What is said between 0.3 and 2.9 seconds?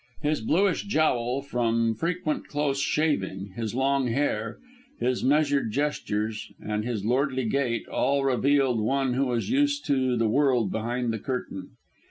bluish jowl, from frequent close